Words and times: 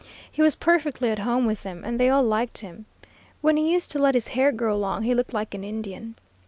He 0.31 0.41
was 0.41 0.55
perfectly 0.55 1.11
at 1.11 1.19
home 1.19 1.45
with 1.45 1.61
them, 1.61 1.83
and 1.85 1.99
they 1.99 2.09
all 2.09 2.23
liked 2.23 2.57
him. 2.61 2.87
When 3.41 3.55
he 3.55 3.71
used 3.71 3.91
to 3.91 3.99
let 3.99 4.15
his 4.15 4.29
hair 4.29 4.51
grow 4.51 4.75
long, 4.75 5.03
he 5.03 5.13
looked 5.13 5.31
like 5.31 5.53
an 5.53 5.63
Indian. 5.63 6.15